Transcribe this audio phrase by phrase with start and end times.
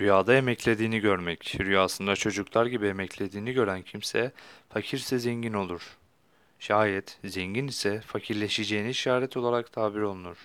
[0.00, 1.56] Rüyada emeklediğini görmek.
[1.60, 4.32] Rüyasında çocuklar gibi emeklediğini gören kimse
[4.68, 5.96] fakirse zengin olur.
[6.58, 10.36] Şayet zengin ise fakirleşeceğini işaret olarak tabir olunur.